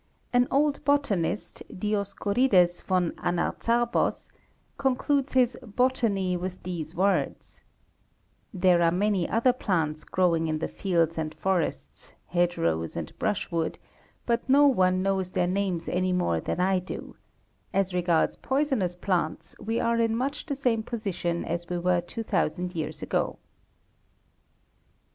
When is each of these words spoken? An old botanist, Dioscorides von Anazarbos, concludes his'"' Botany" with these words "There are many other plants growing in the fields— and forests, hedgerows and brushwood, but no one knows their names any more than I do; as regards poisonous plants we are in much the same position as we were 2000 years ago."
An 0.33 0.47
old 0.49 0.83
botanist, 0.83 1.61
Dioscorides 1.71 2.81
von 2.81 3.11
Anazarbos, 3.17 4.29
concludes 4.79 5.33
his'"' 5.33 5.55
Botany" 5.77 6.35
with 6.35 6.63
these 6.63 6.95
words 6.95 7.63
"There 8.51 8.81
are 8.81 8.89
many 8.91 9.29
other 9.29 9.53
plants 9.53 10.03
growing 10.03 10.47
in 10.47 10.57
the 10.57 10.67
fields— 10.67 11.17
and 11.19 11.35
forests, 11.35 12.13
hedgerows 12.25 12.97
and 12.97 13.13
brushwood, 13.19 13.77
but 14.25 14.49
no 14.49 14.65
one 14.65 15.03
knows 15.03 15.29
their 15.29 15.45
names 15.45 15.87
any 15.87 16.13
more 16.13 16.41
than 16.41 16.59
I 16.59 16.79
do; 16.79 17.15
as 17.71 17.93
regards 17.93 18.35
poisonous 18.35 18.95
plants 18.95 19.55
we 19.59 19.79
are 19.79 19.99
in 19.99 20.15
much 20.15 20.47
the 20.47 20.55
same 20.55 20.81
position 20.81 21.45
as 21.45 21.69
we 21.69 21.77
were 21.77 22.01
2000 22.01 22.73
years 22.73 23.03
ago." 23.03 23.37